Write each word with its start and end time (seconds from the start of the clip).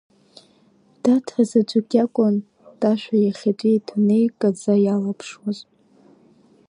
Даҭа 1.03 1.41
заҵәык 1.49 1.89
иакәын 1.97 2.35
Ташәа 2.79 3.17
иахьатәи 3.19 3.73
идунеи 3.77 4.23
иккаӡа 4.27 4.73
иалаԥшуаз. 4.83 5.57